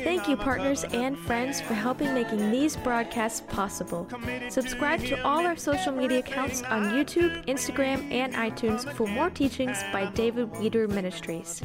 Thank 0.04 0.28
you, 0.28 0.38
partners 0.38 0.84
and 0.84 1.18
friends, 1.18 1.60
for 1.60 1.74
helping 1.74 2.14
making 2.14 2.52
these 2.52 2.78
broadcasts 2.78 3.42
possible. 3.42 4.08
Subscribe 4.50 5.04
to 5.06 5.20
all 5.24 5.44
our 5.44 5.56
social 5.56 5.92
media 5.92 6.20
accounts 6.20 6.62
on 6.62 6.92
YouTube, 6.92 7.44
Instagram, 7.48 8.12
and 8.12 8.36
iTunes 8.36 8.88
for 8.94 9.08
more 9.08 9.32
teachings 9.32 9.82
by 9.92 10.06
David 10.12 10.56
Weeder 10.60 10.88
Ministries. 10.88 11.64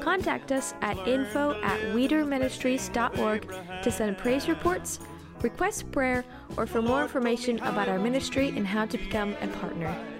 Contact 0.00 0.52
us 0.52 0.74
at 0.80 0.96
info 1.08 1.60
at 1.62 1.80
weederministries.org 1.92 3.52
to 3.82 3.90
send 3.90 4.16
praise 4.16 4.48
reports, 4.48 5.00
request 5.42 5.90
prayer, 5.90 6.24
or 6.56 6.66
for 6.66 6.82
more 6.82 7.02
information 7.02 7.58
about 7.60 7.88
our 7.88 7.98
ministry 7.98 8.50
and 8.56 8.64
how 8.64 8.86
to 8.86 8.96
become 8.96 9.34
a 9.40 9.48
partner. 9.48 10.11